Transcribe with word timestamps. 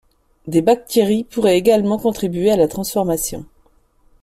Des 0.47 0.63
bactéries 0.63 1.23
pourraient 1.25 1.59
également 1.59 1.99
contribuer 1.99 2.49
à 2.49 2.57
la 2.57 2.67
transformation. 2.67 3.45